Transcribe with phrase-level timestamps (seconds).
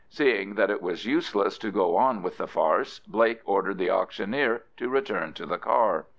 [0.09, 4.63] Seeing that it was useless to go on with the farce, Blake ordered the auctioneer
[4.77, 6.07] to return to the car.